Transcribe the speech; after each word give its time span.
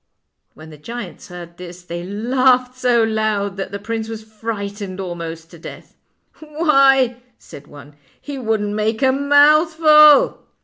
When 0.55 0.71
the 0.71 0.79
giants 0.79 1.27
heard 1.27 1.57
this 1.57 1.83
they 1.83 2.03
laughed 2.03 2.75
so 2.75 3.03
loud 3.03 3.55
that 3.57 3.71
the 3.71 3.77
prince 3.77 4.09
was 4.09 4.23
frightened 4.23 4.99
almost 4.99 5.51
to 5.51 5.59
death." 5.59 5.95
Why," 6.57 7.21
said 7.37 7.67
one," 7.67 7.93
he 8.19 8.39
wouldn't 8.39 8.73
make 8.73 9.03
a 9.03 9.11
mouth 9.11 9.75
ful." 9.75 10.39